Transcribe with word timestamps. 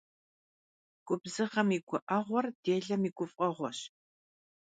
Губзыгъэм 1.07 1.69
и 1.77 1.79
гуӀэгъуэр 1.87 2.45
делэм 2.63 3.03
и 3.07 3.11
гуфӀэгъуэщ. 3.17 3.79